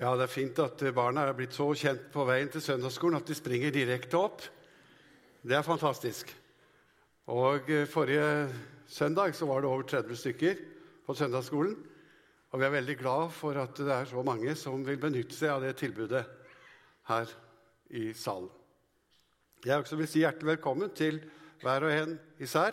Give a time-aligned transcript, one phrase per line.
[0.00, 3.28] Ja, det er fint at barna er blitt så kjent på veien til søndagsskolen at
[3.28, 4.40] de springer direkte opp.
[5.44, 6.30] Det er fantastisk.
[7.28, 8.48] Og eh, Forrige
[8.88, 10.62] søndag så var det over 30 stykker
[11.04, 11.74] på søndagsskolen.
[12.48, 15.52] Og vi er veldig glad for at det er så mange som vil benytte seg
[15.52, 16.24] av det tilbudet
[17.10, 17.34] her
[17.92, 18.48] i salen.
[19.68, 21.20] Jeg også vil si hjertelig velkommen til
[21.60, 22.72] hver og en især.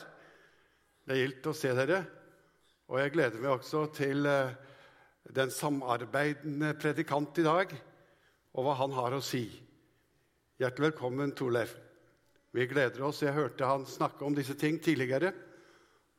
[1.03, 1.99] Det er gildt å se dere.
[2.87, 4.55] Og jeg gleder meg også til eh,
[5.35, 7.73] den samarbeidende predikant i dag,
[8.55, 9.43] og hva han har å si.
[10.57, 11.75] Hjertelig velkommen, Torleif.
[12.55, 13.21] Vi gleder oss.
[13.21, 15.33] Jeg hørte han snakke om disse ting tidligere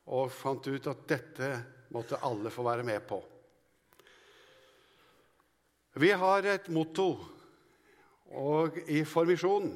[0.09, 1.49] og fant ut at dette
[1.93, 3.19] måtte alle få være med på.
[5.99, 7.09] Vi har et motto
[8.39, 9.73] og i formisjonen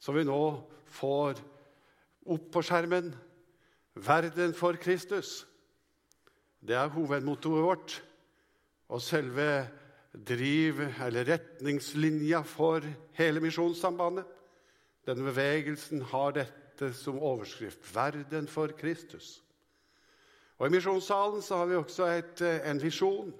[0.00, 0.40] som vi nå
[0.96, 1.42] får
[2.30, 3.10] opp på skjermen
[3.98, 5.44] 'Verden for Kristus'.
[6.62, 8.02] Det er hovedmottoet vårt
[8.88, 9.68] og selve
[10.28, 12.84] driv, eller retningslinja for
[13.18, 14.24] hele Misjonssambandet.
[15.06, 19.42] Denne bevegelsen har dette som overskrift 'Verden for Kristus'.
[20.58, 23.34] Og I misjonssalen så har vi også et, eh, en visjon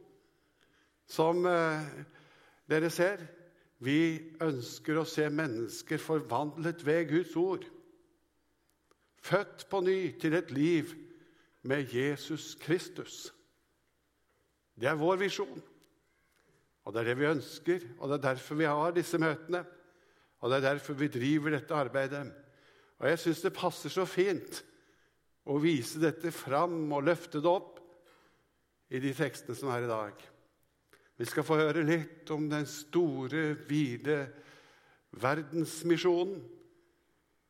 [1.07, 1.83] som eh,
[2.71, 3.19] dere ser.
[3.79, 7.65] Vi ønsker å se mennesker forvandlet ved Guds ord.
[9.23, 10.95] Født på ny til et liv
[11.63, 13.33] med Jesus Kristus.
[14.79, 15.59] Det er vår visjon.
[16.87, 19.65] Og det er det vi ønsker, og det er derfor vi har disse møtene.
[20.39, 22.23] Og det er derfor vi driver dette arbeidet.
[22.99, 24.63] Og jeg syns det passer så fint
[25.49, 27.79] å vise dette fram og løfte det opp
[28.95, 30.15] i de tekstene som er i dag.
[31.19, 34.21] Vi skal få høre litt om den store, vide
[35.19, 36.39] verdensmisjonen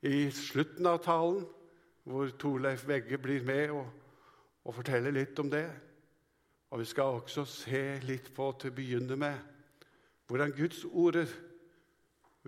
[0.08, 1.42] i slutten av talen,
[2.08, 3.84] hvor Torleif Vegge blir med og,
[4.64, 5.66] og forteller litt om det.
[6.68, 9.38] Og vi skal også se litt på, til å begynne med,
[10.28, 11.22] hvordan Guds ord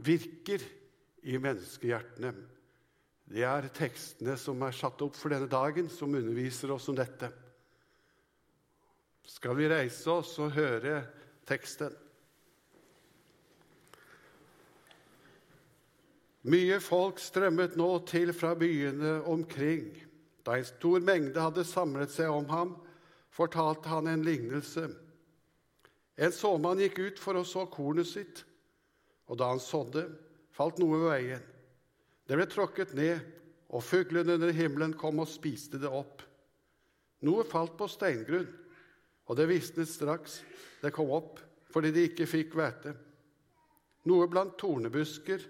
[0.01, 0.65] virker
[1.25, 2.35] i menneskehjertene.
[3.31, 7.31] Det er tekstene som er satt opp for denne dagen, som underviser oss om dette.
[9.31, 10.99] Skal vi reise oss og høre
[11.49, 11.95] teksten?
[16.51, 19.93] Mye folk strømmet nå til fra byene omkring.
[20.43, 22.73] Da en stor mengde hadde samlet seg om ham,
[23.31, 24.89] fortalte han en lignelse.
[26.21, 28.43] En såmann gikk ut for å så kornet sitt,
[29.31, 30.09] og da han sådde,
[30.53, 31.45] falt noe ved veien.
[32.27, 33.23] Det ble tråkket ned,
[33.71, 36.25] og fuglene under himmelen kom og spiste det opp.
[37.27, 38.49] Noe falt på steingrunn,
[39.31, 40.41] og det visnet straks
[40.83, 41.39] det kom opp,
[41.71, 42.97] fordi de ikke fikk hvete.
[44.11, 45.43] Noe blant tornebusker,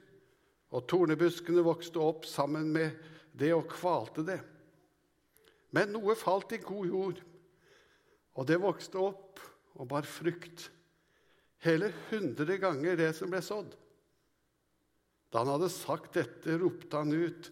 [0.70, 2.98] og tornebuskene vokste opp sammen med
[3.32, 4.38] det og kvalte det.
[5.74, 7.20] Men noe falt i god jord,
[8.38, 9.41] og det vokste opp
[9.80, 10.68] og bar frukt,
[11.64, 13.72] hele hundre ganger det som ble sådd.
[15.30, 17.50] Da han hadde sagt dette, ropte han ut,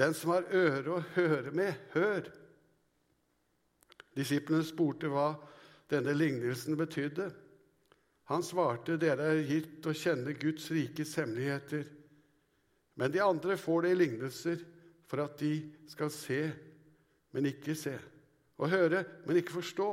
[0.00, 2.30] Den som har øre å høre med, hør!
[4.16, 5.34] Disiplene spurte hva
[5.92, 7.26] denne lignelsen betydde.
[8.30, 11.84] Han svarte, Dere er gitt å kjenne Guds rikes hemmeligheter.
[12.96, 14.64] Men de andre får det i lignelser
[15.10, 15.52] for at de
[15.90, 16.40] skal se,
[17.34, 17.98] men ikke se
[18.60, 19.90] og høre, men ikke forstå.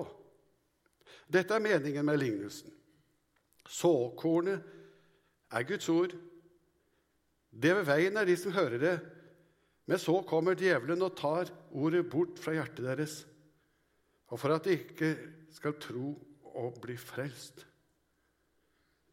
[1.32, 2.72] Dette er meningen med lignelsen.
[3.68, 4.64] Såkornet
[5.52, 6.16] er Guds ord.
[7.52, 8.98] Det ved veien er de som hører det,
[9.88, 13.16] men så kommer djevelen og tar ordet bort fra hjertet deres,
[14.28, 15.14] og for at de ikke
[15.56, 16.12] skal tro
[16.58, 17.64] og bli frelst.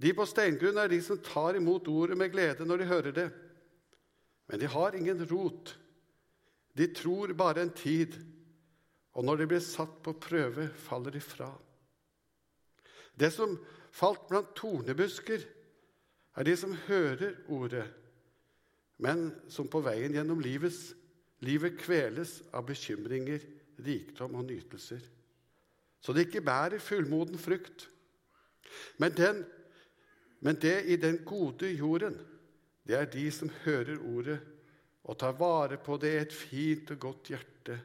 [0.02, 3.28] De på steingrunn er de som tar imot ordet med glede når de hører det.
[4.50, 5.76] Men de har ingen rot.
[6.74, 8.18] De tror bare en tid,
[9.14, 11.52] og når de blir satt på prøve, faller de fra.
[13.14, 13.54] Det som
[13.94, 15.44] falt blant tornebusker,
[16.34, 17.86] er de som hører ordet,
[18.98, 20.92] men som på veien gjennom livets,
[21.46, 23.42] livet kveles av bekymringer,
[23.84, 25.02] rikdom og nytelser,
[26.02, 27.86] så det ikke bærer fullmoden frukt.
[29.00, 29.40] Men, den,
[30.44, 32.18] men det i den gode jorden,
[32.84, 34.40] det er de som hører ordet
[35.04, 37.78] og tar vare på det i et fint og godt hjerte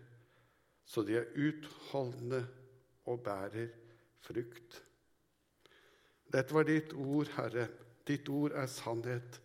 [0.90, 2.42] så de er utholdende
[3.06, 3.68] og bærer
[4.26, 4.80] frukt.
[6.34, 7.68] Dette var ditt ord, Herre.
[8.08, 9.38] Ditt ord er sannhet.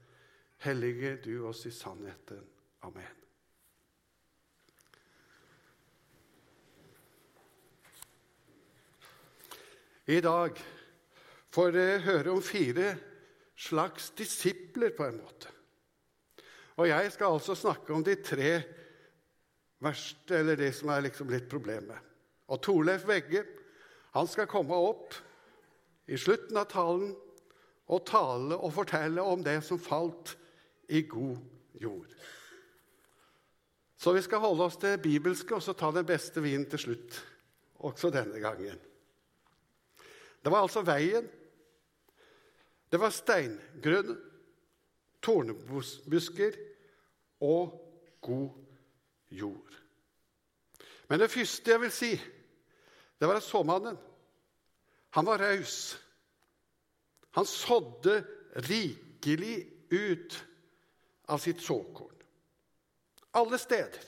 [0.64, 2.40] Hellige du oss i sannheten.
[2.84, 3.20] Amen.
[10.04, 10.60] I dag
[11.52, 12.94] får dere høre om fire
[13.56, 15.52] slags disipler, på en måte.
[16.76, 18.50] Og jeg skal altså snakke om de tre
[19.84, 21.98] verste, eller det som er liksom litt problemet.
[22.48, 23.44] Og Torleif Vegge
[24.14, 25.16] han skal komme opp
[26.06, 27.12] i slutten av talen
[27.90, 30.36] og tale og fortelle om det som falt
[30.92, 31.38] i god
[31.80, 32.10] jord.
[33.96, 36.82] Så vi skal holde oss til det bibelske og så ta den beste vinen til
[36.82, 37.20] slutt,
[37.84, 38.78] også denne gangen.
[40.44, 41.24] Det var altså veien.
[42.92, 44.12] Det var steingrunn,
[45.24, 46.60] tornebusker
[47.40, 47.80] og
[48.20, 48.63] god jord.
[51.08, 52.12] Men det første jeg vil si,
[53.18, 53.98] det var at såmannen
[55.14, 55.94] han var raus.
[57.36, 58.16] Han sådde
[58.66, 60.40] rikelig ut
[61.30, 62.16] av sitt såkorn.
[63.34, 64.02] Alle steder.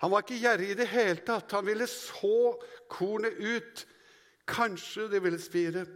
[0.00, 1.52] Han var ikke gjerrig i det hele tatt.
[1.52, 2.56] Han ville så
[2.88, 3.84] kornet ut.
[4.48, 5.86] Kanskje det ville spire.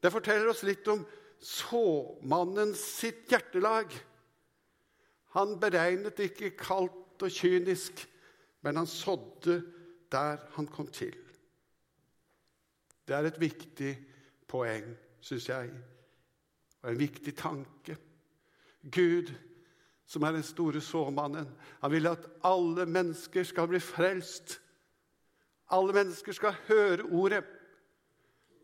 [0.00, 1.02] Det forteller oss litt om
[1.42, 3.94] såmannen sitt hjertelag.
[5.36, 8.06] Han beregnet ikke kaldt og kynisk,
[8.62, 9.60] men han sådde
[10.12, 11.14] der han kom til.
[13.08, 13.92] Det er et viktig
[14.48, 14.86] poeng,
[15.20, 15.70] syns jeg,
[16.82, 17.96] og en viktig tanke.
[18.82, 19.30] Gud,
[20.06, 21.48] som er den store såmannen,
[21.80, 24.60] han vil at alle mennesker skal bli frelst.
[25.70, 27.44] Alle mennesker skal høre ordet.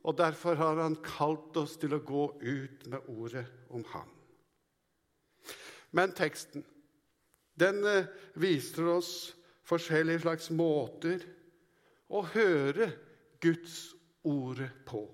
[0.07, 4.16] Og derfor har han kalt oss til å gå ut med ordet om ham.
[5.97, 6.65] Men teksten
[7.57, 9.13] den eh, viser oss
[9.67, 11.23] forskjellige slags måter
[12.13, 12.91] å høre
[13.43, 13.95] Guds
[14.27, 15.07] ord på.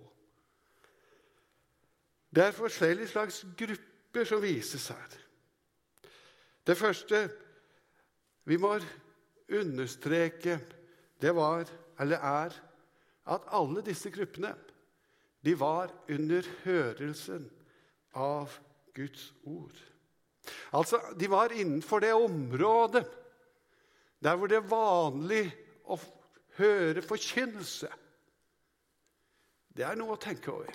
[2.32, 5.16] Det er forskjellige slags grupper som vises her.
[6.66, 7.22] Det første
[8.48, 8.74] vi må
[9.52, 10.58] understreke,
[11.22, 11.68] det var,
[12.00, 12.58] eller er,
[13.30, 14.54] at alle disse gruppene
[15.44, 17.46] de var under hørelsen
[18.18, 18.58] av
[18.94, 19.91] Guds ord.
[20.72, 23.04] Altså, De var innenfor det området
[24.22, 25.42] der hvor det er vanlig
[25.90, 25.98] å
[26.56, 27.88] høre forkynnelse.
[29.72, 30.70] Det er noe å tenke over.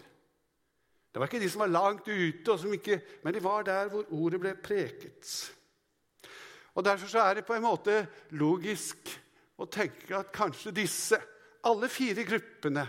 [1.11, 4.41] Det var ikke de som var langt ute, ikke, men de var der hvor ordet
[4.41, 5.31] ble preket.
[6.75, 8.03] Og Derfor er det på en måte
[8.37, 9.09] logisk
[9.57, 11.17] å tenke at kanskje disse,
[11.65, 12.83] alle fire gruppene,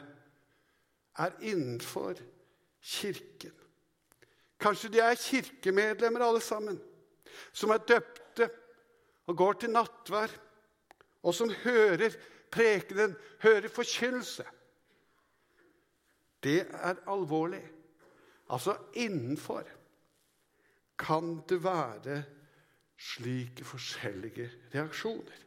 [1.18, 2.18] er innenfor
[2.84, 3.54] Kirken.
[4.58, 6.78] Kanskje de er kirkemedlemmer alle sammen,
[7.52, 8.48] som er døpte
[9.28, 10.32] og går til nattvær,
[11.22, 12.14] og som hører
[12.50, 14.44] prekenen, hører forkynnelse.
[16.42, 17.64] Det er alvorlig.
[18.50, 19.66] Altså innenfor
[20.98, 22.22] kan det være
[22.98, 25.44] slike forskjellige reaksjoner.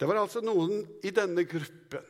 [0.00, 2.08] Det var altså noen i denne gruppen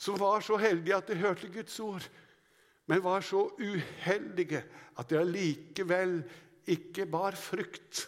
[0.00, 2.04] som var så heldige at de hørte Guds ord,
[2.88, 4.62] men var så uheldige
[4.98, 6.22] at de allikevel
[6.72, 8.06] ikke bar frukt.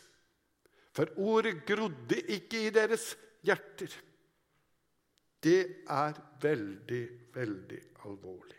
[0.92, 3.12] For ordet grodde ikke i deres
[3.44, 3.92] hjerter.
[5.42, 5.60] Det
[5.90, 7.04] er veldig,
[7.34, 8.58] veldig alvorlig.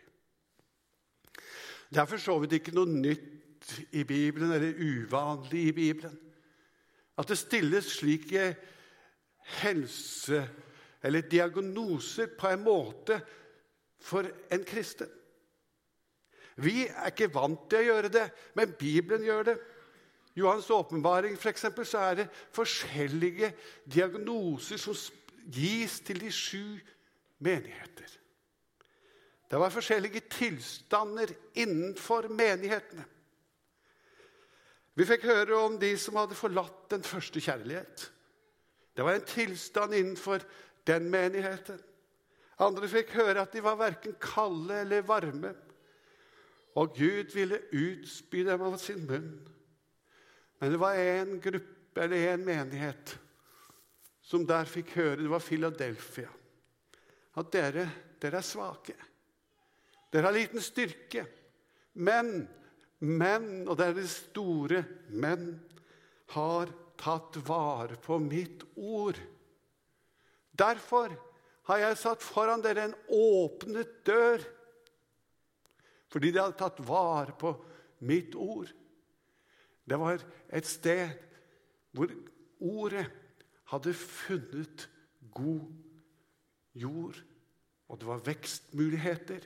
[1.88, 6.16] Det er for så vidt ikke noe nytt i Bibelen, eller uvanlig i Bibelen,
[7.16, 8.48] at det stilles slike
[9.62, 10.48] helse-
[11.04, 13.18] eller diagnoser på en måte
[14.00, 15.08] for en kristen.
[16.56, 18.24] Vi er ikke vant til å gjøre det,
[18.56, 19.56] men Bibelen gjør det.
[20.34, 23.52] Johans åpenbaring for eksempel, så er det forskjellige
[23.86, 24.96] diagnoser som
[25.46, 26.80] gis til de sju
[27.38, 28.18] menigheter.
[29.50, 33.04] Det var forskjellige tilstander innenfor menighetene.
[34.94, 38.10] Vi fikk høre om de som hadde forlatt den første kjærlighet.
[38.94, 40.42] Det var en tilstand innenfor
[40.86, 41.80] den menigheten.
[42.62, 45.50] Andre fikk høre at de var verken kalde eller varme.
[46.78, 49.53] Og Gud ville utspy dem av sin munn.
[50.64, 53.18] Men det var en gruppe eller en menighet
[54.24, 56.28] som der fikk høre Det var Philadelphia.
[57.36, 57.82] At dere,
[58.22, 58.94] dere er svake.
[60.08, 61.26] Dere har liten styrke.
[62.00, 62.46] Men,
[63.04, 64.80] men, og det er det store
[65.12, 65.50] men,
[66.32, 69.20] har tatt vare på mitt ord.
[70.48, 71.12] Derfor
[71.68, 74.48] har jeg satt foran dere en åpnet dør.
[76.08, 77.52] Fordi de hadde tatt vare på
[78.08, 78.72] mitt ord.
[79.84, 80.22] Det var
[80.52, 81.12] et sted
[81.94, 82.10] hvor
[82.60, 83.06] ordet
[83.70, 84.88] hadde funnet
[85.34, 85.66] god
[86.74, 87.18] jord,
[87.88, 89.44] og det var vekstmuligheter,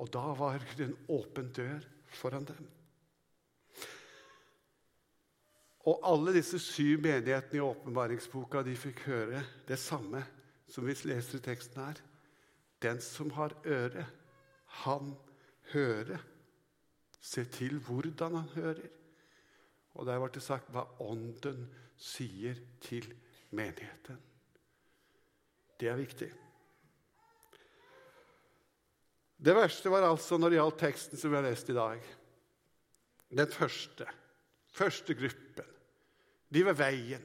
[0.00, 1.84] og da var det en åpen dør
[2.16, 2.68] foran dem.
[5.88, 10.22] Og alle disse syv menighetene i åpenbaringsboka de fikk høre det samme
[10.70, 12.00] som vi leser i teksten her.
[12.80, 14.04] Den som har øre,
[14.84, 15.14] han
[15.72, 16.20] hører.
[17.20, 18.86] Se til hvordan han hører.
[19.98, 21.66] Og der ble det sagt hva Ånden
[22.00, 23.08] sier til
[23.56, 24.20] menigheten.
[25.80, 26.28] Det er viktig.
[29.40, 32.02] Det verste var altså når det gjaldt teksten som vi har lest i dag.
[33.30, 34.06] Den første.
[34.76, 35.70] Første gruppen.
[36.50, 37.24] De ved veien.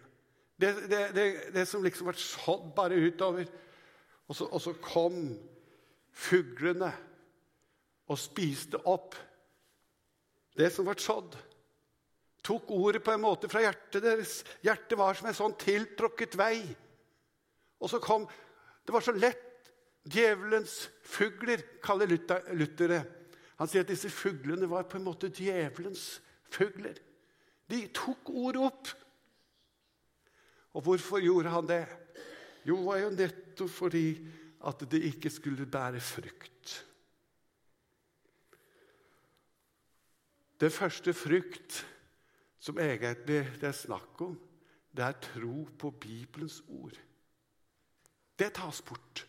[0.56, 3.50] Det, det, det, det som liksom var sådd bare utover.
[4.28, 5.36] Og så, og så kom
[6.16, 6.94] fuglene
[8.08, 9.18] og spiste opp
[10.56, 11.36] det som ble sådd.
[12.46, 14.40] Tok ordet på en måte fra hjertet deres.
[14.66, 16.60] Hjertet var som en sånn tiltråkket vei.
[17.82, 18.28] Og så kom
[18.86, 19.42] Det var så lett.
[20.06, 22.06] Djevelens fugler, kaller
[22.54, 23.00] Luther det.
[23.58, 26.20] Han sier at disse fuglene var på en måte djevelens
[26.54, 27.00] fugler.
[27.66, 28.92] De tok ordet opp.
[30.78, 31.86] Og hvorfor gjorde han det?
[32.68, 34.06] Jo, det var jo nettopp fordi
[34.70, 36.76] at det ikke skulle bære frukt.
[40.62, 41.82] Det første frukt
[42.66, 44.34] som egentlig det er snakk om,
[44.96, 46.96] det er tro på Bibelens ord.
[48.40, 49.26] Det tas bort.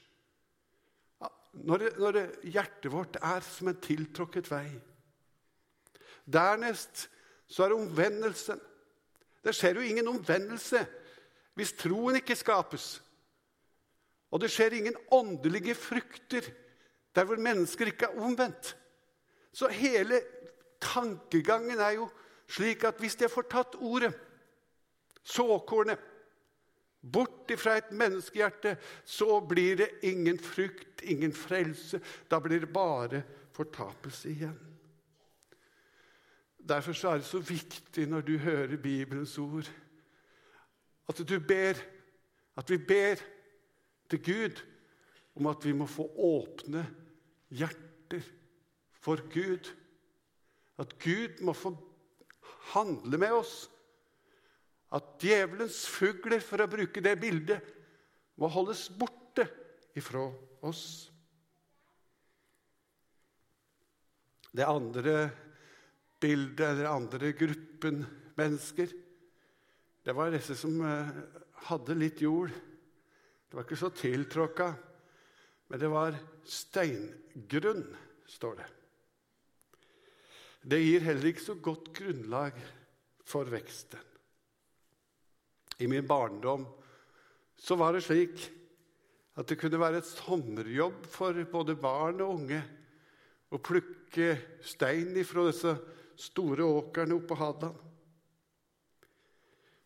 [1.52, 4.66] Når, det, når det, hjertet vårt er som en tiltråkket vei.
[6.24, 7.06] Dernest
[7.48, 8.60] så er det omvendelsen.
[9.44, 10.82] Det skjer jo ingen omvendelse
[11.56, 12.98] hvis troen ikke skapes.
[14.32, 16.48] Og det skjer ingen åndelige frukter
[17.16, 18.74] der hvor mennesker ikke er omvendt.
[19.52, 20.20] Så hele
[20.82, 22.10] tankegangen er jo
[22.48, 24.12] slik at hvis jeg får tatt ordet,
[25.26, 25.98] såkornet,
[27.12, 32.00] bort fra et menneskehjerte, så blir det ingen frukt, ingen frelse.
[32.30, 33.22] Da blir det bare
[33.54, 34.58] fortapelse igjen.
[36.66, 39.70] Derfor er det så viktig når du hører Bibelens ord,
[41.08, 41.78] at du ber,
[42.56, 43.22] at vi ber
[44.10, 44.62] til Gud
[45.36, 46.82] om at vi må få åpne
[47.50, 48.24] hjerter
[48.98, 49.70] for Gud.
[50.78, 51.76] At Gud må få
[52.72, 53.54] handle med oss.
[54.94, 57.74] At djevelens fugler, for å bruke det bildet,
[58.36, 59.46] må holdes borte
[59.96, 60.26] ifra
[60.66, 60.84] oss.
[64.56, 65.16] Det andre
[66.20, 68.04] bildet, eller andre gruppen
[68.38, 68.92] mennesker,
[70.06, 71.10] det var disse som eh,
[71.66, 72.52] hadde litt jord.
[73.46, 74.70] Det var ikke så tiltråkka,
[75.66, 77.84] men det var steingrunn,
[78.30, 78.68] står det.
[80.66, 82.56] Det gir heller ikke så godt grunnlag
[83.26, 84.02] for veksten.
[85.78, 86.64] I min barndom
[87.56, 88.48] så var det slik
[89.36, 92.60] at det kunne være et sommerjobb for både barn og unge
[93.52, 94.32] å plukke
[94.64, 95.74] stein fra disse
[96.18, 97.82] store åkrene oppe på Hadeland.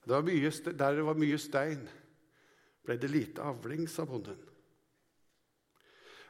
[0.06, 1.82] der det var mye stein,
[2.87, 4.38] ble det lite avling, sa bonden.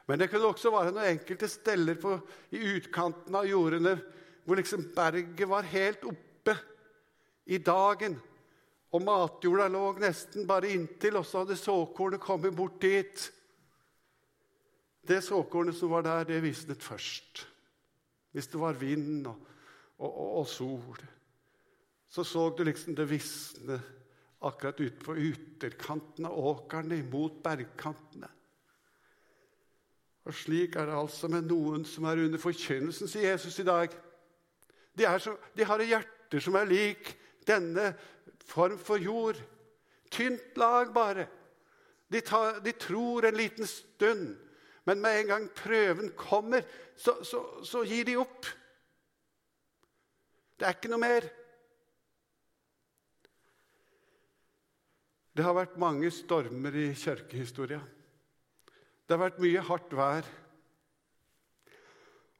[0.07, 2.17] Men det kunne også være noen enkelte steller på,
[2.51, 3.95] i utkanten av jordene
[4.45, 6.55] hvor liksom berget var helt oppe
[7.45, 8.17] i dagen.
[8.91, 13.29] Og matjorda lå nesten bare inntil, og så hadde såkornet kommet bort dit.
[15.07, 17.45] Det såkornet som var der, det visnet først.
[18.31, 19.39] Hvis det var vind og,
[19.97, 21.01] og, og, og sol,
[22.11, 23.79] så så du liksom det visne
[24.41, 28.27] akkurat ute på ytterkanten av åkrene imot bergkantene.
[30.25, 33.93] Og slik er det altså med noen som er under forkynnelsen, sier Jesus i dag.
[34.97, 37.13] De, så, de har hjerter som er lik
[37.47, 37.91] denne
[38.47, 39.39] form for jord.
[40.11, 41.27] Tynt lag, bare.
[42.11, 44.33] De, tar, de, tror en liten stund,
[44.83, 46.65] men med en gang prøven kommer,
[46.97, 48.49] så, så, så gir de opp.
[50.59, 51.29] Det er ikke noe mer.
[55.31, 57.79] Det har vært mange stormer i kirkehistoria.
[59.07, 60.27] Det har vært mye hardt vær.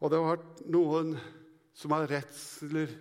[0.01, 1.15] Og det har vært noen
[1.81, 2.91] som av redsler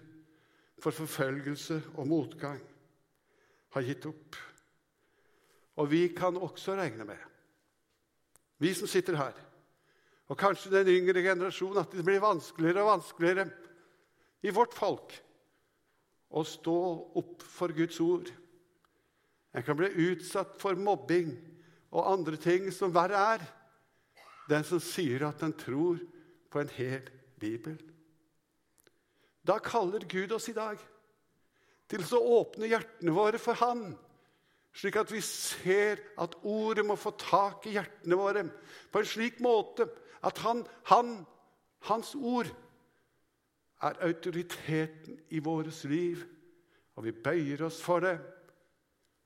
[0.81, 2.61] for forfølgelse og motgang,
[3.71, 4.39] har gitt opp.
[5.77, 7.21] Og vi kan også regne med,
[8.61, 9.37] vi som sitter her,
[10.31, 13.47] og kanskje den yngre generasjonen, at det blir vanskeligere og vanskeligere
[14.47, 15.15] i vårt folk
[16.31, 16.77] å stå
[17.19, 18.31] opp for Guds ord.
[19.51, 21.33] En kan bli utsatt for mobbing
[21.91, 23.47] og andre ting som verre er.
[24.51, 25.99] Den som sier at den tror
[26.51, 27.11] på en hel
[27.43, 27.75] bibel.
[29.47, 30.80] Da kaller Gud oss i dag
[31.90, 33.90] til å åpne hjertene våre for Han,
[34.76, 38.44] slik at vi ser at ordet må få tak i hjertene våre
[38.92, 39.88] på en slik måte
[40.23, 41.14] at han, han,
[41.88, 42.50] hans ord
[43.82, 46.23] er autoriteten i vårt liv.
[46.97, 48.18] Og vi bøyer oss for det,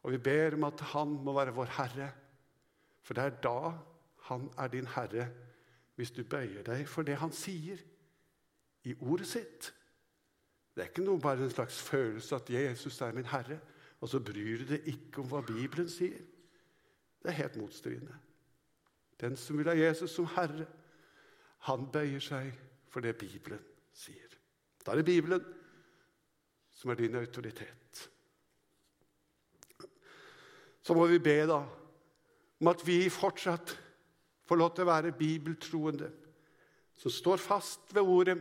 [0.04, 2.10] og vi ber om at Han må være vår Herre.
[3.02, 3.72] For det er da
[4.28, 5.28] Han er din Herre,
[5.96, 7.80] hvis du bøyer deg for det Han sier
[8.84, 9.72] i ordet sitt.
[10.74, 13.60] Det er ikke noe bare en slags følelse at Jesus er min herre,
[14.00, 16.18] og så bryr du deg ikke om hva Bibelen sier.
[17.22, 18.16] Det er helt motstridende.
[19.20, 20.66] Den som vil ha Jesus som herre,
[21.64, 22.50] Han bøyer seg
[22.92, 23.60] for det Bibelen
[23.96, 24.34] sier.
[24.84, 25.40] Da er det Bibelen
[26.76, 28.10] som er din autoritet.
[30.82, 31.62] Så må vi be da
[32.60, 33.72] om at vi fortsatt
[34.44, 36.10] får lov til å være bibeltroende,
[37.00, 38.36] som står fast ved ordet,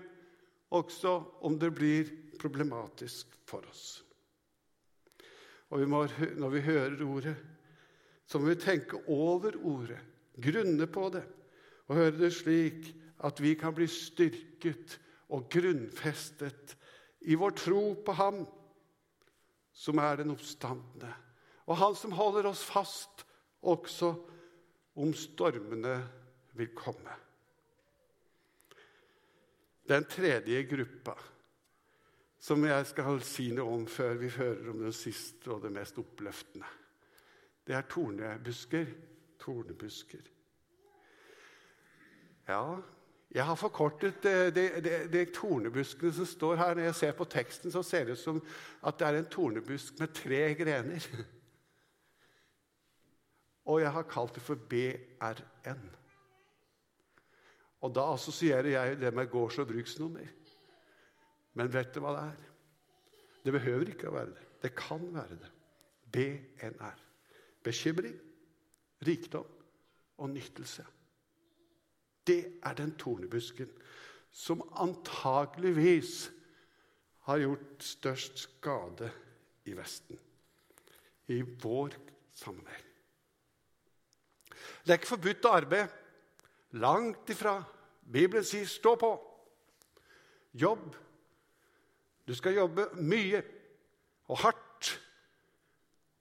[0.69, 1.15] også
[1.47, 2.11] om det blir
[2.43, 4.01] problematisk for oss.
[5.71, 6.03] Og vi må,
[6.37, 7.35] når vi hører ordet,
[8.27, 9.99] så må vi tenke over ordet,
[10.43, 11.23] grunne på det,
[11.87, 12.91] og høre det slik
[13.23, 14.97] at vi kan bli styrket
[15.33, 16.75] og grunnfestet
[17.29, 18.43] i vår tro på Ham
[19.73, 21.09] som er den oppstandende,
[21.65, 23.23] og Han som holder oss fast
[23.63, 24.11] også
[24.99, 25.95] om stormene
[26.53, 27.15] vil komme.
[29.89, 31.15] Den tredje gruppa
[32.43, 35.99] som jeg skal si noe om før vi hører om den siste og det mest
[36.01, 36.67] oppløftende.
[37.63, 38.89] Det er tornebusker.
[39.39, 40.25] Tornebusker.
[42.49, 42.65] Ja,
[43.33, 44.65] jeg har forkortet de,
[45.13, 46.75] de, tornebuskene som står her.
[46.75, 48.43] Når jeg ser på teksten, så ser det ut som
[48.83, 51.07] at det er en tornebusk med tre grener.
[53.71, 55.83] Og jeg har kalt det for BRN.
[57.79, 60.27] Og da assosierer jeg det med gårds- og bruksnummer.
[61.53, 62.51] Men vet du hva det er?
[63.43, 64.45] Det behøver ikke å være det.
[64.63, 65.51] Det kan være det.
[66.13, 67.01] BNR.
[67.63, 68.15] Bekymring,
[69.05, 69.47] rikdom
[70.17, 70.85] og nyttelse.
[72.27, 73.71] Det er den tornebusken
[74.33, 76.31] som antageligvis
[77.27, 79.11] har gjort størst skade
[79.69, 80.17] i Vesten.
[81.27, 81.95] I vår
[82.35, 82.89] sammenheng.
[84.83, 85.91] Det er ikke forbudt å arbeide.
[86.81, 87.61] Langt ifra.
[88.03, 89.19] Bibelen sier 'stå på'.
[90.53, 90.95] Jobb.
[92.27, 93.41] Du skal jobbe mye
[94.31, 94.91] og hardt.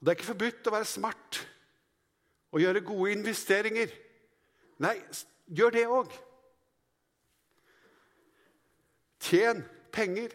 [0.00, 1.42] Det er ikke forbudt å være smart
[2.52, 3.92] og gjøre gode investeringer.
[4.82, 4.96] Nei,
[5.46, 6.16] gjør det òg.
[9.22, 9.62] Tjen
[9.94, 10.34] penger.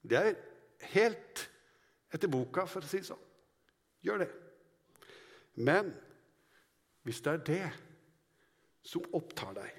[0.00, 0.38] Det er
[0.94, 1.42] helt
[2.14, 3.26] etter boka, for å si det sånn.
[4.06, 4.30] Gjør det.
[5.60, 5.90] Men
[7.04, 7.66] hvis det er det
[8.86, 9.74] som opptar deg,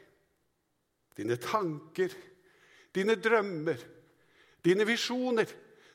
[1.17, 2.13] dine tanker,
[2.93, 3.81] dine drømmer,
[4.65, 5.49] dine visjoner,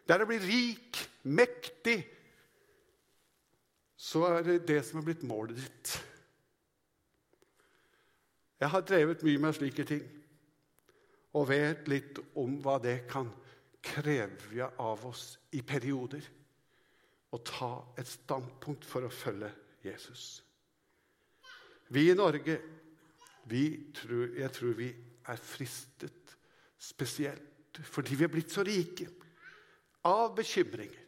[0.07, 1.99] det er å bli rik, mektig,
[3.97, 5.97] så er det det som er blitt målet ditt.
[8.61, 10.05] Jeg har drevet mye med slike ting
[11.37, 13.29] og vet litt om hva det kan
[13.85, 16.25] kreve av oss i perioder
[17.37, 19.51] å ta et standpunkt for å følge
[19.85, 20.41] Jesus.
[21.93, 22.57] Vi i Norge,
[23.47, 24.89] vi tror, jeg tror vi
[25.29, 26.35] er fristet
[26.79, 29.09] spesielt fordi vi er blitt så rike
[30.07, 31.03] av bekymringer,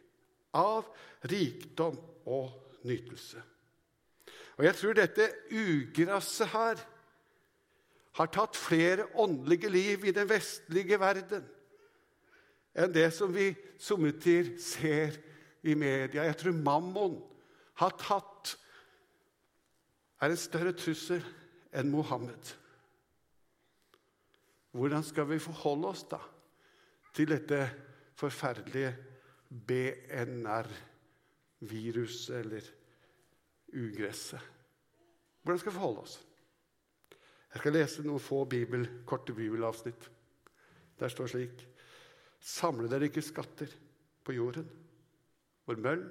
[0.53, 0.87] av
[1.29, 1.97] rikdom
[2.29, 3.41] og nytelse.
[4.59, 6.81] Og jeg tror dette ugresset her
[8.19, 11.45] har tatt flere åndelige liv i den vestlige verden
[12.79, 13.49] enn det som vi
[13.81, 15.15] somme tider ser
[15.65, 16.23] i media.
[16.27, 17.17] Jeg tror mammon
[17.79, 18.53] har tatt
[20.19, 21.23] er en større trussel
[21.75, 22.53] enn Mohammed.
[24.75, 26.19] Hvordan skal vi forholde oss da
[27.19, 27.57] til dette
[28.15, 28.93] forferdelige
[29.67, 32.63] BNR-viruset eller
[33.75, 34.39] ugresset?
[35.41, 36.15] Hvordan skal vi forholde oss?
[37.49, 40.11] Jeg skal lese noen få bibel, korte bibelavsnitt.
[40.99, 41.57] Der står slik
[42.39, 43.67] Samle dere ikke skatter
[44.23, 44.69] på jorden,
[45.65, 46.05] hvor møll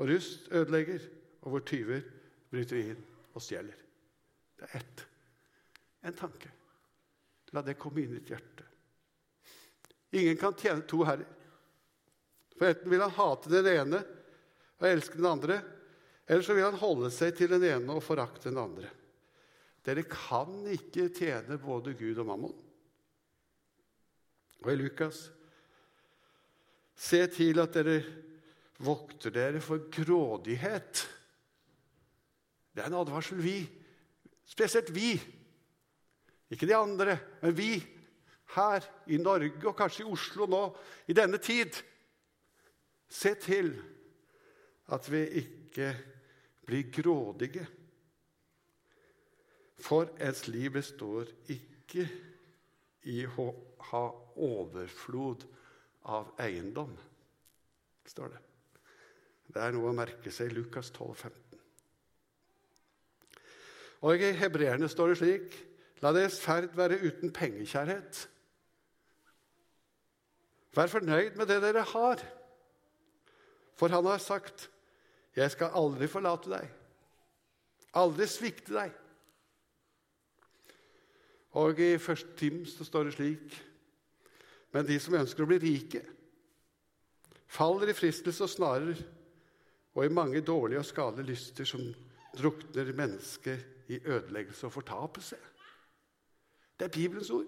[0.00, 1.00] og rust ødelegger,
[1.42, 2.00] og hvor tyver
[2.48, 3.76] bryter inn og stjeler.
[4.56, 5.06] Det er ett.
[6.08, 6.48] En tanke.
[7.52, 8.63] La det komme inn i ditt hjerte.
[10.14, 11.28] Ingen kan tjene to herrer.
[12.54, 14.02] For enten vil han hate den ene
[14.78, 15.58] og elske den andre,
[16.26, 18.90] eller så vil han holde seg til den ene og forakte den andre.
[19.84, 22.54] Dere kan ikke tjene både Gud og mammon.
[24.64, 25.26] Og i Lukas
[26.94, 27.96] Se til at dere
[28.86, 31.00] vokter dere for grådighet.
[32.70, 33.56] Det er en advarsel vi,
[34.46, 35.16] spesielt vi,
[36.54, 37.72] ikke de andre, men vi
[38.54, 40.62] her i Norge og kanskje i Oslo nå,
[41.08, 41.76] i denne tid.
[43.08, 43.72] Se til
[44.92, 45.90] at vi ikke
[46.66, 47.66] blir grådige.
[49.80, 52.06] For ens liv består ikke
[53.10, 53.48] i å
[53.90, 54.04] ha
[54.40, 55.44] overflod
[56.08, 56.94] av eiendom,
[58.08, 58.40] står det.
[59.54, 61.60] Det er noe å merke seg i Lukas 12, 15.
[64.04, 65.60] Og i hebreerne står det slik
[66.02, 68.18] La deres ferd være uten pengekjærhet.
[70.74, 72.22] Vær fornøyd med det dere har.
[73.74, 74.70] For han har sagt,
[75.36, 76.70] 'Jeg skal aldri forlate deg',
[77.94, 78.92] aldri svikte deg.
[81.54, 83.64] Og i første Tims så står det slik
[84.72, 86.00] Men de som ønsker å bli rike,
[87.46, 88.98] faller i fristelse og snarer,
[89.94, 91.94] og i mange dårlige og skadelige lyster som
[92.34, 95.36] drukner mennesket i ødeleggelse og fortapelse.
[96.78, 97.46] Det er Bibelens ord.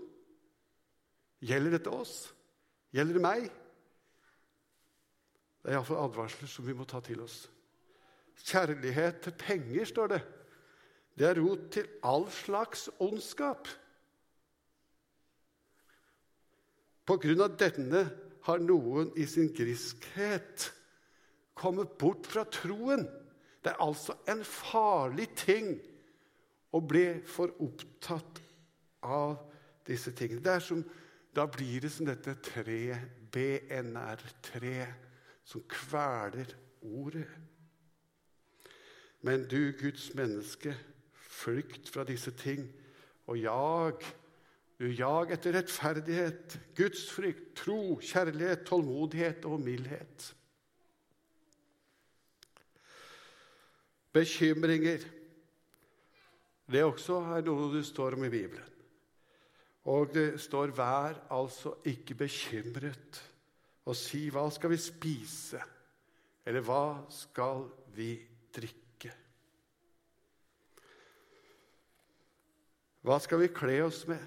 [1.42, 2.35] Gjelder dette oss?
[2.96, 3.48] Gjelder det meg?
[5.60, 7.42] Det er iallfall advarsler som vi må ta til oss.
[8.46, 10.22] Kjærlighet til penger, står det.
[11.16, 13.68] Det er rot til all slags ondskap.
[17.06, 18.02] På grunn av denne
[18.46, 20.70] har noen i sin griskhet
[21.56, 23.04] kommet bort fra troen.
[23.62, 25.72] Det er altså en farlig ting
[26.76, 28.40] å bli for opptatt
[29.06, 29.38] av
[29.86, 30.42] disse tingene.
[30.44, 30.82] Det er som,
[31.36, 34.86] da blir det som dette treet, BNR-tre,
[35.44, 37.26] som kveler ordet.
[39.20, 40.74] Men du, Guds menneske,
[41.12, 42.70] flykt fra disse ting
[43.26, 44.06] og jag
[44.76, 50.26] du jag etter rettferdighet, Guds frykt, tro, kjærlighet, tålmodighet og mildhet.
[54.12, 55.00] Bekymringer.
[56.68, 58.75] Det også er noe du står om i Bibelen.
[59.86, 63.22] Og det står 'vær altså ikke bekymret'
[63.86, 65.62] og si 'hva skal vi spise',
[66.46, 68.18] eller 'hva skal vi
[68.56, 69.14] drikke'?
[73.02, 74.18] Hva skal vi kle oss med?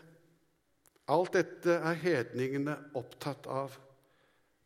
[1.10, 3.78] Alt dette er hedningene opptatt av.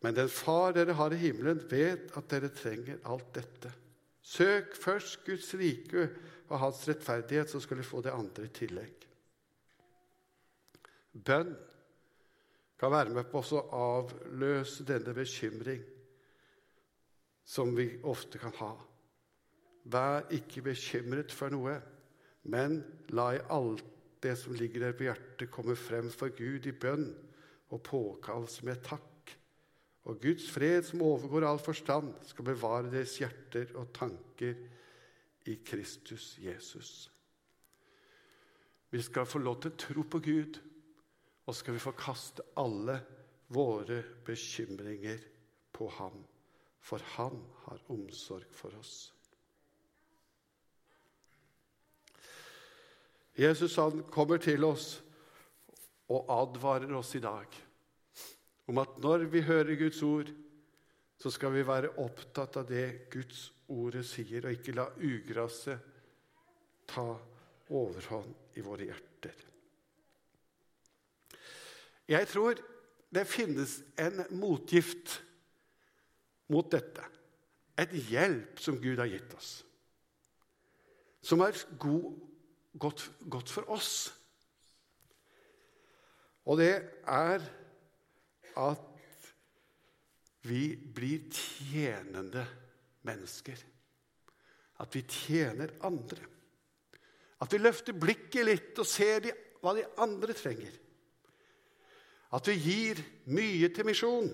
[0.04, 3.72] Men den Far dere har i himmelen, vet at dere trenger alt dette.
[4.22, 6.10] Søk først Guds rike
[6.50, 9.08] og hans rettferdighet, så skal dere få det andre i tillegg.
[11.14, 11.54] Bønn
[12.80, 15.84] kan være med på å avløse denne bekymring
[17.46, 18.74] som vi ofte kan ha.
[19.84, 21.76] Vær ikke bekymret for noe,
[22.50, 22.80] men
[23.16, 23.84] la i alt
[24.24, 27.10] det som ligger der på hjertet, komme frem for Gud i bønn
[27.74, 29.34] og påkallelse med takk.
[30.08, 34.56] Og Guds fred, som overgår all forstand, skal bevare deres hjerter og tanker
[35.48, 37.10] i Kristus Jesus.
[38.92, 40.60] Vi skal få lov til å tro på Gud,
[41.46, 43.00] og skal vi få kaste alle
[43.54, 45.20] våre bekymringer
[45.76, 46.24] på ham,
[46.84, 49.12] for han har omsorg for oss.
[53.36, 55.00] Jesus han kommer til oss
[56.14, 57.56] og advarer oss i dag
[58.70, 60.30] om at når vi hører Guds ord,
[61.20, 65.90] så skal vi være opptatt av det Guds ordet sier, og ikke la ugraset
[66.88, 67.08] ta
[67.74, 69.53] overhånd i våre hjerter.
[72.10, 72.60] Jeg tror
[73.14, 75.20] det finnes en motgift
[76.52, 77.06] mot dette.
[77.80, 79.52] Et hjelp som Gud har gitt oss.
[81.24, 82.12] Som er god
[82.80, 83.94] godt, godt for oss.
[86.44, 86.74] Og det
[87.08, 87.46] er
[88.60, 88.90] at
[90.44, 92.44] vi blir tjenende
[93.08, 93.56] mennesker.
[94.84, 96.20] At vi tjener andre.
[97.40, 99.32] At vi løfter blikket litt og ser de,
[99.64, 100.83] hva de andre trenger.
[102.34, 104.32] At vi gir mye til misjon.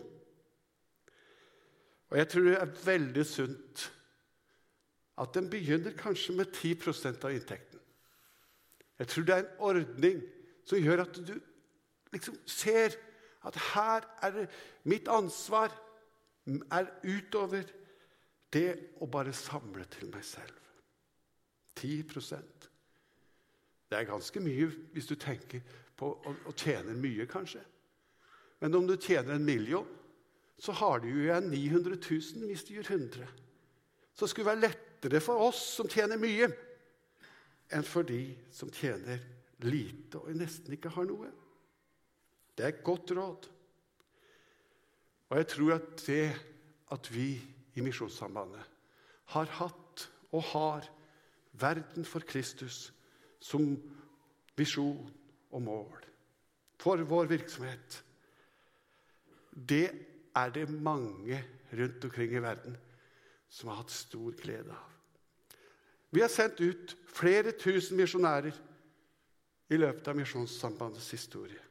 [2.09, 3.89] Og jeg tror det er veldig sunt
[5.19, 7.79] at den begynner kanskje med 10% av inntekten.
[8.99, 10.21] Jeg tror det er en ordning
[10.67, 11.33] som gjør at du
[12.13, 12.95] liksom ser
[13.47, 14.47] at her er det
[14.83, 15.73] mitt ansvar
[16.71, 17.67] er utover
[18.53, 20.55] det å bare samle til meg selv.
[21.79, 22.69] 10%
[23.89, 25.61] Det er ganske mye hvis du tenker
[25.97, 27.61] på å, å tjene mye, kanskje.
[28.59, 29.87] Men om du tjener en million,
[30.59, 33.27] så har du jo igjen 900 000 hvis du gjør 100.
[34.13, 36.49] Så det skulle være lettere for oss som tjener mye,
[37.71, 39.21] enn for de som tjener
[39.63, 41.29] lite og nesten ikke har noe.
[42.55, 43.47] Det er et godt råd.
[45.29, 46.23] Og jeg tror at det
[46.89, 47.29] at vi
[47.77, 48.65] i Misjonssambandet
[49.35, 50.87] har hatt og har
[51.59, 52.89] verden for Kristus
[53.39, 53.75] som
[54.57, 55.05] visjon
[55.53, 56.05] og mål
[56.79, 57.97] for vår virksomhet,
[59.67, 59.87] det
[60.35, 61.41] er det mange
[61.73, 62.77] rundt omkring i verden
[63.49, 64.85] som har hatt stor glede av.
[66.09, 68.55] Vi har sendt ut flere tusen misjonærer
[69.69, 71.61] i løpet av Misjonssambandets historie.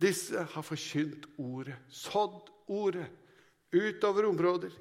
[0.00, 3.08] Disse har forkynt ordet, sådd ordet,
[3.72, 4.72] utover områder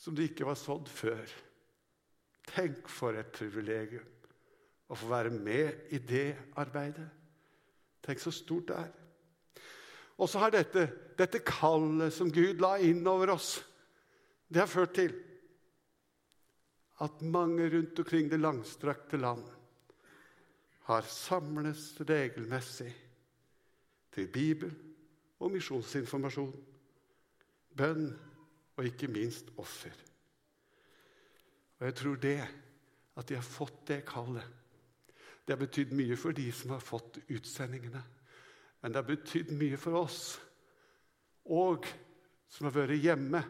[0.00, 1.28] som det ikke var sådd før.
[2.48, 4.06] Tenk for et privilegium
[4.88, 7.06] å få være med i det arbeidet.
[8.04, 8.92] Tenk så stort det er.
[10.18, 10.86] Og så har dette,
[11.18, 13.56] dette kallet som Gud la inn over oss,
[14.46, 15.14] det har ført til
[17.02, 19.42] at mange rundt omkring det langstrakte land
[20.84, 22.92] har samles regelmessig
[24.14, 24.70] til Bibel
[25.40, 26.52] og misjonsinformasjon,
[27.74, 28.10] bønn
[28.76, 29.94] og ikke minst offer.
[31.80, 32.38] Og jeg tror det,
[33.16, 34.44] at de har fått det kallet,
[35.44, 38.00] det har betydd mye for de som har fått utsendingene.
[38.84, 40.18] Men det har betydd mye for oss
[41.56, 41.88] og
[42.52, 43.40] som har vært hjemme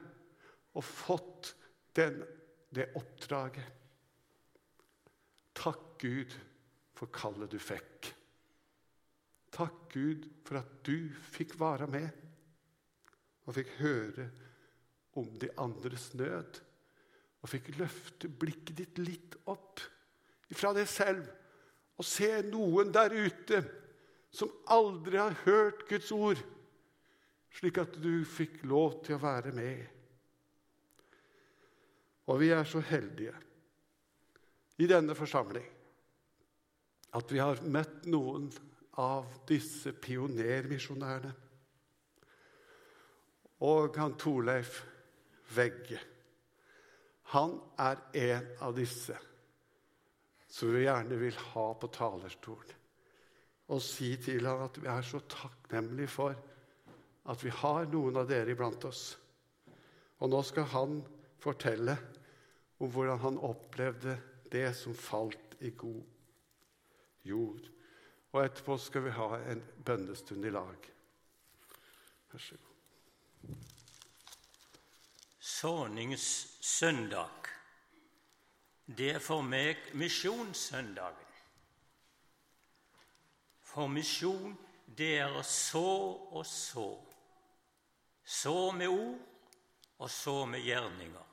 [0.79, 1.51] og fått
[1.99, 2.21] den,
[2.71, 3.67] det oppdraget.
[5.59, 6.33] Takk, Gud,
[6.95, 8.13] for kallet du fikk.
[9.55, 12.23] Takk, Gud, for at du fikk være med
[13.45, 14.31] og fikk høre
[15.19, 16.63] om de andres nød.
[17.43, 19.83] Og fikk løfte blikket ditt litt opp
[20.55, 21.27] fra deg selv
[21.99, 23.65] og se noen der ute
[24.35, 26.41] som aldri har hørt Guds ord,
[27.55, 29.85] slik at du fikk lov til å være med.
[32.27, 33.35] Og vi er så heldige
[34.81, 35.67] i denne forsamling
[37.15, 38.49] at vi har møtt noen
[38.99, 41.35] av disse pionermisjonærene.
[43.65, 44.81] Og han Torleif
[45.55, 46.01] Vegge.
[47.33, 49.17] Han er en av disse
[50.51, 52.81] som vi gjerne vil ha på talerstolen.
[53.73, 56.35] Og si til ham at vi er så takknemlige for
[57.33, 59.15] at vi har noen av dere iblant oss.
[60.21, 60.99] Og nå skal han
[61.41, 61.97] fortelle
[62.81, 64.19] om hvordan han opplevde
[64.53, 66.03] det som falt i god
[67.25, 67.71] jord.
[68.35, 70.91] Og etterpå skal vi ha en bønnestund i lag.
[72.33, 72.71] Vær så god.
[75.45, 77.49] Såningssøndag,
[78.97, 81.34] det er for meg misjonssøndagen.
[83.75, 84.55] For misjon,
[84.87, 85.89] det er å så
[86.31, 86.89] og så.
[88.25, 89.17] Så med ord,
[89.99, 91.25] og så med gjerninger.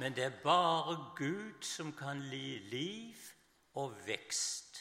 [0.00, 3.20] Men det er bare Gud som kan gi liv
[3.76, 4.80] og vekst.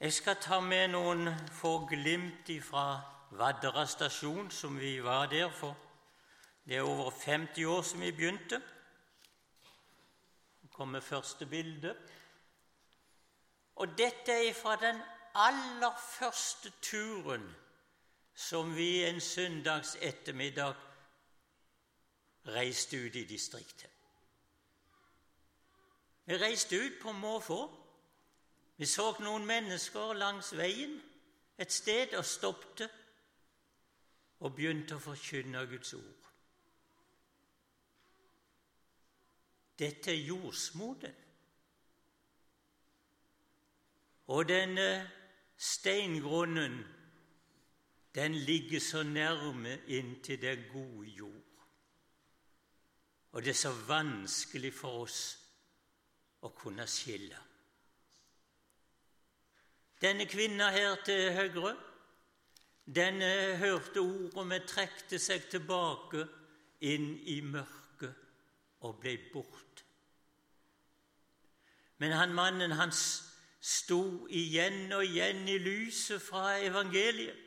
[0.00, 3.00] Jeg skal ta med noen få glimt fra
[3.36, 5.76] Vadra stasjon, som vi var der for.
[6.68, 8.60] Det er over 50 år som vi begynte.
[10.76, 11.96] Kommer første bilde.
[13.76, 15.00] Og dette er fra den
[15.34, 17.44] aller første turen
[18.36, 20.74] som vi en søndags ettermiddag
[22.46, 23.90] reiste ut i distriktet.
[26.24, 27.60] Vi reiste ut på måfå.
[28.76, 30.98] Vi så noen mennesker langs veien
[31.58, 32.90] et sted og stoppet
[34.44, 36.25] og begynte å forkynne Guds ord.
[39.78, 41.14] Dette er jordsmoden.
[44.26, 45.10] Og denne
[45.56, 46.84] steingrunnen,
[48.14, 51.42] den ligger så nærme inntil den gode jord.
[53.32, 55.20] Og det er så vanskelig for oss
[56.40, 57.36] å kunne skille.
[60.00, 61.76] Denne kvinna her til høyre,
[62.86, 63.20] den
[63.60, 66.24] hørte ordet, men trekte seg tilbake
[66.88, 68.14] inn i mørket
[68.86, 69.65] og ble borte.
[71.98, 72.92] Men han mannen, han
[73.60, 77.42] sto igjen og igjen i lyset fra evangeliet.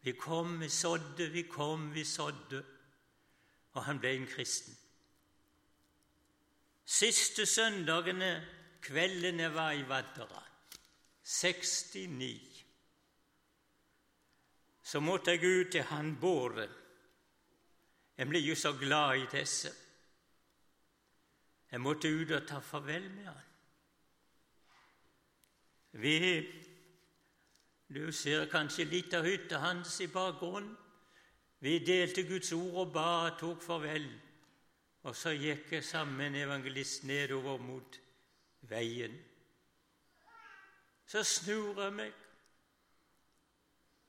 [0.00, 2.64] Vi kom, vi sådde, vi kom, vi sådde.
[3.72, 4.76] Og han ble en kristen.
[6.88, 8.46] Siste søndagene,
[8.82, 10.42] kveldene var i Vaddera,
[11.22, 12.64] 69,
[14.82, 16.64] så måtte jeg ut til han Båre.
[18.16, 19.74] Jeg ble jo så glad i disse.
[21.70, 23.44] Jeg måtte ut og ta farvel med han.
[25.92, 26.46] Vi
[27.88, 30.76] Du ser kanskje litt av hytta hans i bakgrunnen.
[31.58, 34.04] Vi delte Guds ord og ba og tok farvel.
[35.08, 37.98] Og så gikk jeg sammen med en evangelist nedover mot
[38.68, 39.16] veien.
[41.06, 42.12] Så snur jeg meg,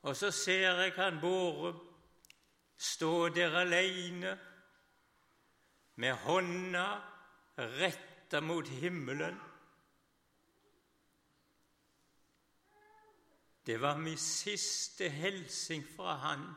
[0.01, 1.73] og så ser jeg han Båre
[2.79, 4.37] stå der aleine
[5.95, 6.85] med hånda
[7.67, 9.39] retta mot himmelen.
[13.65, 16.55] Det var min siste hilsen fra han.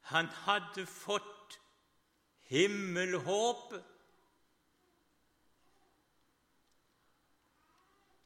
[0.00, 1.60] Han hadde fått
[2.40, 3.84] himmelhåpet.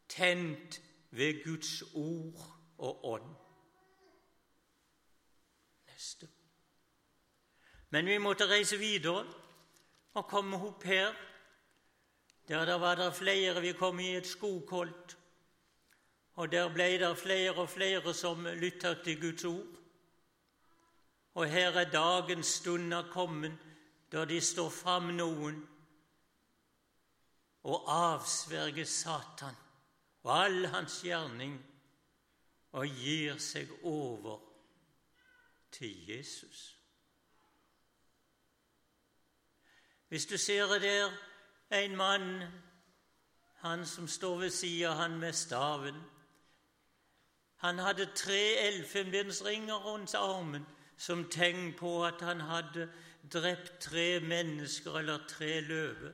[0.09, 2.41] Tent ved Guds ord
[2.79, 3.37] og ånd.
[5.87, 6.29] Neste.
[7.91, 9.40] Men vi måtte reise videre
[10.15, 11.15] og komme opp her.
[12.49, 13.61] Der, det var det flere.
[13.61, 15.17] Vi kom i et skogholt.
[16.35, 19.77] Og der ble det flere og flere som lytta til Guds ord.
[21.35, 23.59] Og her er dagens stunder kommet
[24.13, 25.61] da de står fram noen
[27.63, 29.55] og avsverger Satan
[30.23, 31.55] og all hans gjerning
[32.73, 34.41] og gir seg over
[35.71, 36.80] til Jesus.
[40.11, 41.11] Hvis du ser der
[41.71, 42.43] en mann,
[43.55, 45.95] han som står ved sida han med staven
[47.57, 52.93] Han hadde tre elfenbensringer rundt armen som tegn på at han hadde
[53.33, 56.13] drept tre mennesker eller tre løver.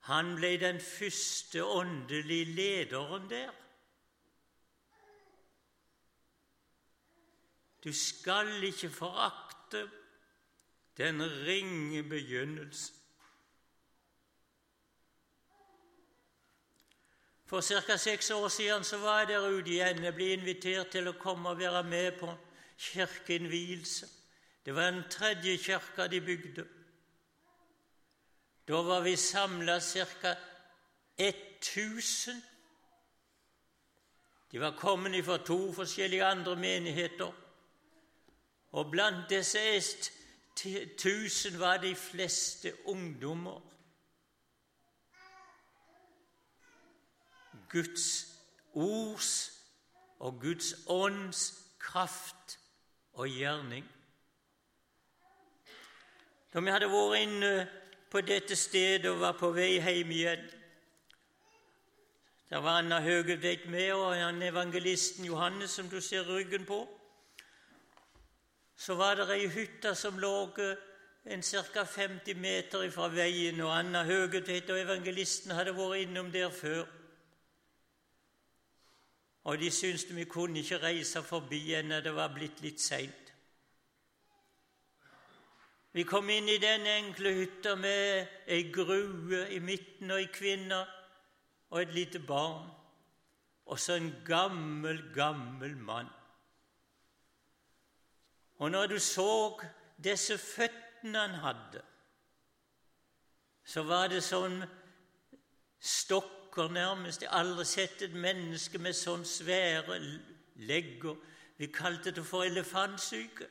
[0.00, 3.50] Han ble den første åndelige lederen der.
[7.84, 9.90] Du skal ikke forakte
[10.96, 12.92] den ringe begynnelse.
[17.50, 17.96] For ca.
[17.96, 20.04] seks år siden så var jeg der ute igjen.
[20.04, 22.28] Jeg ble invitert til å komme og være med på
[22.78, 24.06] kirkeinnvielse.
[24.64, 26.66] Det var den tredje kirka de bygde.
[28.68, 30.36] Da var vi samla ca.
[31.18, 32.42] 1000.
[34.52, 37.32] De var kommet fra to forskjellige andre menigheter.
[38.72, 39.58] Og blant disse
[40.56, 43.60] 1000 var de fleste ungdommer.
[47.70, 48.26] Guds
[48.72, 49.52] ords
[50.18, 52.58] og Guds ånds kraft
[53.12, 53.86] og gjerning.
[56.52, 57.52] Da vi hadde vært inne
[58.10, 60.48] på dette stedet og var på vei hjem igjen
[62.50, 66.88] Der var Anna Høgeveit med, og evangelisten Johannes, som du ser ryggen på.
[68.80, 70.56] Så var det ei hytte som lå
[71.24, 71.84] en ca.
[71.84, 76.86] 50 meter fra veien, og Anna Høgetveit og evangelisten hadde vært innom der før.
[79.44, 83.32] Og de syntes vi kunne ikke reise forbi ennå det var blitt litt seint.
[85.92, 90.78] Vi kom inn i den enkle hytta med ei grue i midten og ei kvinne
[91.70, 92.64] og et lite barn,
[93.66, 96.08] og så en gammel, gammel mann.
[98.60, 99.60] Og når du så
[100.04, 101.82] disse føttene han hadde,
[103.64, 104.58] så var det sånn
[105.80, 107.22] stokker nærmest.
[107.22, 109.96] Jeg har aldri sett et menneske med sånn svære
[110.68, 111.16] legger.
[111.56, 113.48] Vi kalte det for elefantsyke.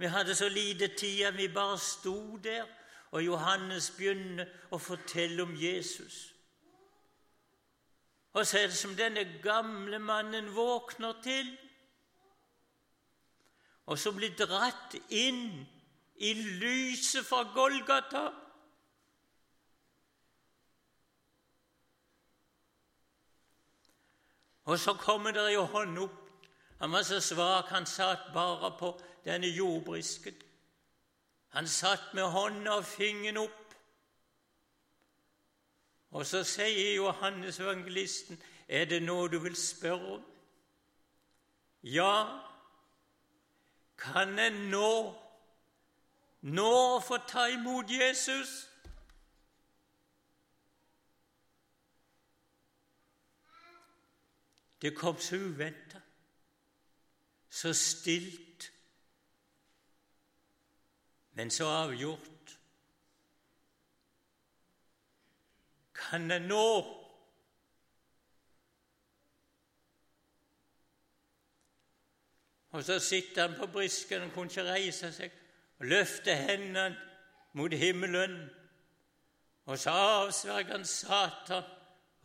[0.00, 2.64] Vi hadde så lite tid at vi bare sto der,
[3.14, 6.32] og Johannes begynner å fortelle om Jesus.
[8.34, 11.52] Og så er det som denne gamle mannen våkner til,
[13.86, 15.66] og som blir dratt inn
[16.16, 18.30] i lyset fra Golgata.
[24.64, 26.20] Og så kommer det jo hånd opp.
[26.80, 28.94] Han var så svak, han satt bare på
[29.24, 30.34] denne jordbrisken.
[31.54, 33.60] Han satt med hånda og fingeren opp.
[36.14, 40.24] Og så sier Johannes evangelisten, 'Er det noe du vil spørre om?'
[41.82, 42.40] Ja,
[43.98, 45.20] kan en nå
[46.42, 48.70] nå få ta imot Jesus?
[54.82, 56.00] Det kom så uventa,
[57.50, 58.44] så stilt
[61.34, 62.58] men så avgjort.
[65.94, 66.66] Kan en nå
[72.74, 75.34] Og så sitter han på brisken og kunne ikke reise seg
[75.78, 76.96] og løfte hendene
[77.54, 78.34] mot himmelen.
[79.70, 81.68] Og så avsverger han Satan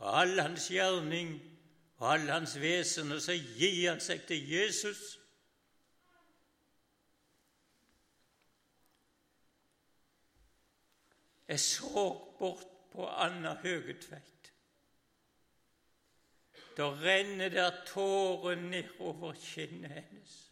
[0.00, 1.36] og all hans gjerning
[2.00, 5.18] og all hans vesen, og så gir han seg til Jesus.
[11.48, 12.06] Jeg så
[12.38, 14.52] bort på Anna Høgetveit.
[16.76, 20.49] Da renner der tårer nedover kinnet hennes.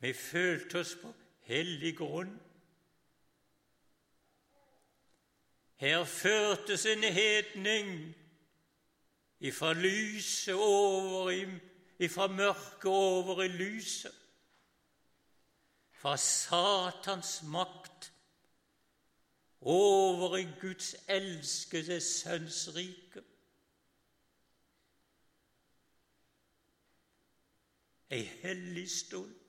[0.00, 1.12] Vi følte oss på
[1.48, 2.32] hellig grunn.
[5.80, 8.14] Her førtes en hedning
[9.40, 11.44] ifra lyset over i,
[11.98, 14.16] ifra mørket over i lyset
[16.00, 18.12] fra Satans makt
[19.60, 23.24] over i Guds elskede Sønns rike.
[28.10, 29.39] Ei hellig stund.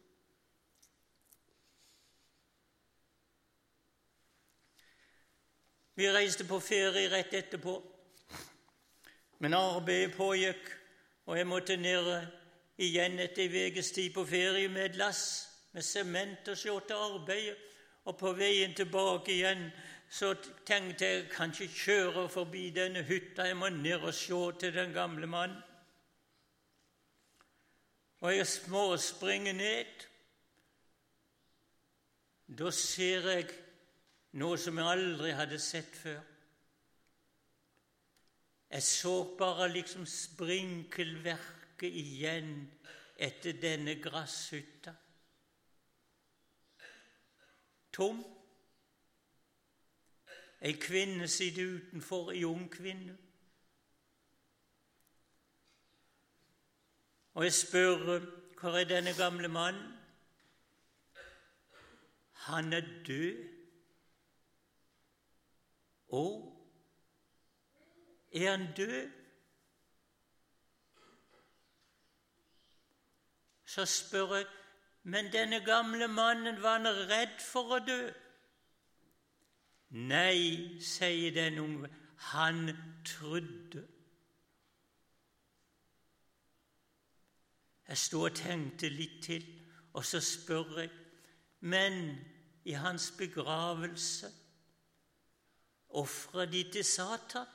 [6.02, 7.76] Vi reiste på ferie rett etterpå,
[9.38, 10.72] men arbeidet pågikk,
[11.26, 12.08] Og jeg måtte ned
[12.82, 15.22] igjen etter ei ukes tid på ferie med et lass
[15.74, 17.58] med sement og se til arbeidet.
[18.10, 19.68] Og på veien tilbake igjen
[20.10, 20.34] så
[20.66, 25.28] tenkte jeg kanskje kjøre forbi denne hytta, jeg må ned og se til den gamle
[25.28, 25.62] mannen.
[28.22, 30.08] Og jeg småspringer ned.
[32.58, 33.54] Da ser jeg
[34.40, 36.22] noe som jeg aldri hadde sett før.
[38.72, 42.54] Jeg så bare liksom sprinkelverket igjen
[43.20, 44.94] etter denne gresshytta.
[47.92, 48.22] Tom.
[50.62, 53.18] Ei kvinne sitter utenfor, ei ung kvinne.
[57.34, 58.20] Og jeg spør
[58.62, 59.98] hvor er denne gamle mannen?
[62.48, 63.51] Han er død.
[66.12, 66.26] Å,
[68.32, 69.12] er han død?
[73.66, 74.46] Så spør jeg,
[75.04, 78.02] men denne gamle mannen, var han redd for å dø?
[80.12, 81.90] Nei, sier den unge,
[82.32, 82.68] han
[83.08, 83.86] trodde.
[87.88, 89.48] Jeg sto og tenkte litt til,
[89.94, 90.92] og så spør jeg,
[91.60, 91.98] men
[92.64, 94.32] i hans begravelse
[95.94, 97.48] ofra de til Satan?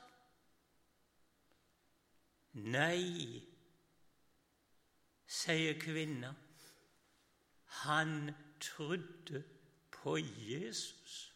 [2.57, 3.43] Nei,
[5.27, 6.33] sier kvinna.
[7.83, 9.43] Han trodde
[9.91, 11.33] på Jesus.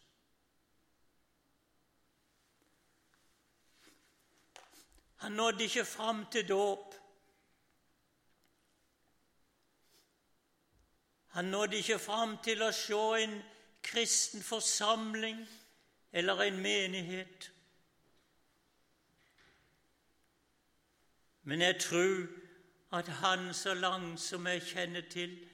[5.22, 6.94] Han nådde ikke fram til dåp.
[11.26, 13.38] Han nådde ikke fram til å se en
[13.82, 15.46] kristen forsamling
[16.12, 17.52] eller en menighet.
[21.42, 22.26] Men jeg tror
[22.92, 25.48] at han, så langt som jeg kjenner til,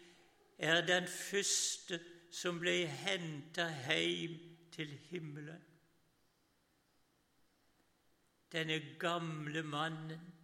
[0.59, 2.01] er den første
[2.31, 4.39] som ble henta hjem
[4.73, 5.65] til himmelen.
[8.53, 10.35] Denne gamle mannen,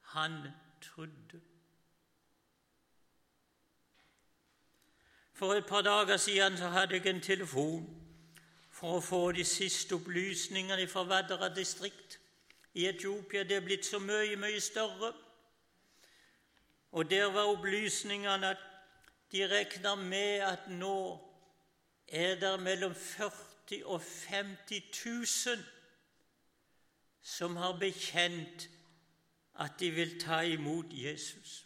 [0.00, 0.48] han
[0.82, 1.40] trodde.
[5.32, 8.05] For et par dager siden så hadde jeg en telefon
[8.76, 12.18] for å få de siste opplysningene fra Vadra distrikt
[12.76, 13.44] i Etiopia.
[13.44, 15.14] Det er blitt så mye, mye større.
[16.92, 18.66] Og der var opplysningene at
[19.32, 20.98] de regna med at nå
[22.06, 25.64] er det mellom 40 og 50 000
[27.26, 28.68] som har bekjent
[29.58, 31.64] at de vil ta imot Jesus.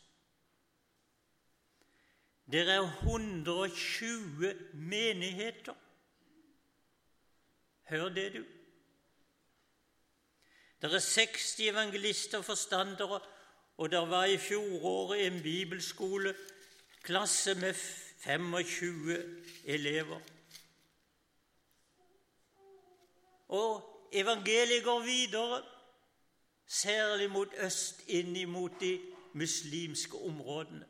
[2.50, 5.74] Det er 120 menigheter.
[7.90, 8.44] Hør det, du.
[10.82, 13.20] Det er 60 evangelister og forstandere,
[13.78, 16.34] og det var i fjoråret en bibelskole,
[17.02, 19.16] klasse med 25
[19.64, 20.20] elever.
[23.48, 25.62] Og evangeliet går videre,
[26.66, 29.00] særlig mot øst, inn mot de
[29.32, 30.86] muslimske områdene.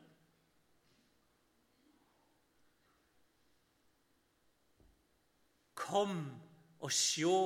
[5.75, 6.40] Kom
[6.81, 7.37] og sjå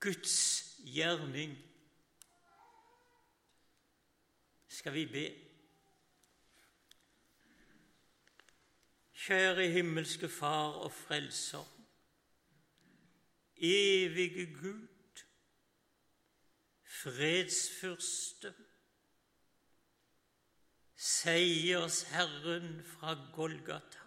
[0.00, 0.36] Guds
[0.84, 1.54] gjerning.
[4.68, 5.24] Skal vi be?
[9.22, 11.66] Kjære himmelske Far og Frelser,
[13.56, 15.22] evige Gud,
[16.84, 18.54] fredsfyrste,
[20.96, 24.01] seiersherren fra Golgata.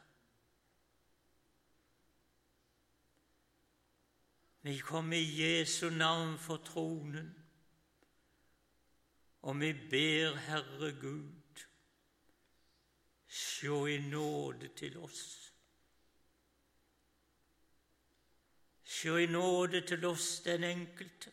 [4.65, 7.35] Vi kommer i Jesu navn for tronen,
[9.41, 11.65] og vi ber Herre Gud,
[13.27, 15.53] sjå i nåde til oss.
[18.83, 21.31] Sjå i nåde til oss, den enkelte.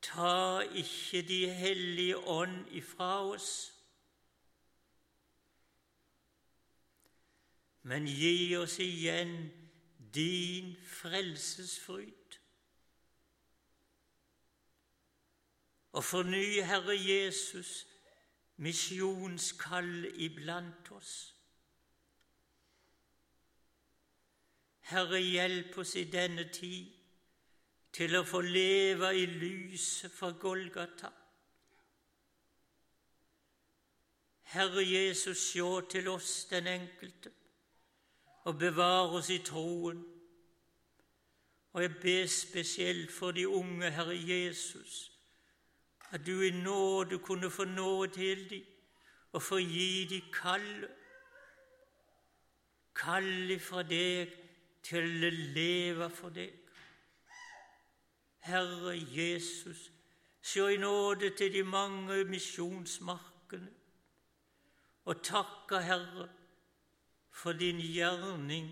[0.00, 3.52] Ta ikke De hellige ånd ifra oss,
[7.82, 9.65] men gi oss igjen
[10.16, 12.38] din frelsesfryd.
[15.92, 17.86] Og forny, Herre Jesus,
[18.56, 21.12] misjonskallet iblant oss.
[24.80, 26.92] Herre, hjelp oss i denne tid
[27.96, 31.10] til å få leve i lyset fra Golgata.
[34.52, 37.35] Herre Jesus, sjå til oss, den enkelte
[38.46, 40.04] og bevare oss i troen,
[41.76, 45.12] Og jeg ber spesielt for de unge, Herre Jesus,
[46.10, 48.62] at du i nåde kunne få nåde til dem
[49.32, 50.90] og få gi dem kallet.
[52.94, 54.32] Kall fra deg
[54.82, 56.54] til å leve for deg.
[58.48, 59.90] Herre Jesus,
[60.40, 63.72] se i nåde til de mange misjonsmarkene,
[65.04, 66.28] og takke, Herre,
[67.36, 68.70] for din gjerning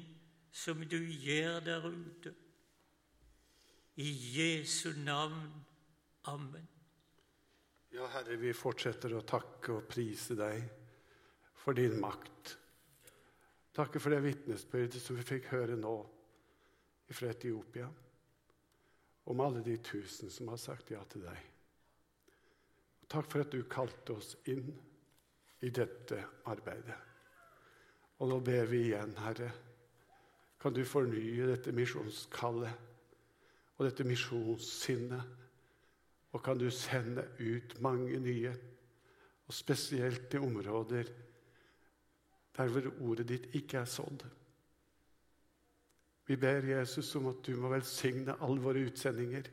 [0.54, 2.32] som du gjør der ute.
[4.00, 4.08] I
[4.38, 5.52] Jesu navn.
[6.24, 6.68] Amen.
[7.92, 10.64] Ja, Herre, vi fortsetter å takke og prise deg
[11.60, 12.56] for din makt.
[13.74, 15.94] Takke for det vitnesbyrdet som vi fikk høre nå
[17.14, 17.86] fra Etiopia,
[19.30, 21.40] om alle de tusen som har sagt ja til deg.
[23.12, 24.72] Takk for at du kalte oss inn
[25.62, 26.18] i dette
[26.50, 27.13] arbeidet.
[28.22, 29.50] Og nå ber vi igjen, Herre,
[30.60, 32.74] kan du fornye dette misjonskallet
[33.74, 35.42] og dette misjonssinnet
[36.34, 38.54] og kan du sende ut mange nye,
[39.46, 41.10] og spesielt til områder
[42.54, 44.24] der hvor ordet ditt ikke er sådd.
[46.26, 49.50] Vi ber Jesus om at du må velsigne alle våre utsendinger.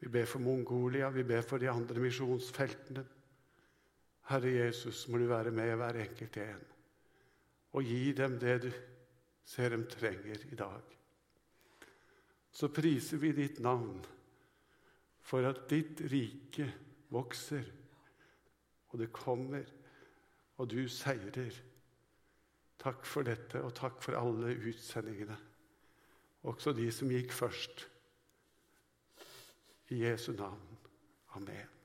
[0.00, 3.04] Vi ber for Mongolia, vi ber for de andre misjonsfeltene.
[4.30, 6.68] Herre Jesus, må du være med hver enkelt en
[7.72, 8.70] og gi dem det du
[9.46, 10.96] ser dem trenger i dag.
[12.50, 14.00] Så priser vi ditt navn
[15.22, 16.66] for at ditt rike
[17.14, 17.66] vokser,
[18.90, 19.66] og det kommer,
[20.58, 21.54] og du seirer.
[22.80, 25.36] Takk for dette, og takk for alle utsendingene,
[26.48, 27.84] også de som gikk først.
[29.90, 30.78] I Jesu navn.
[31.36, 31.79] Amen.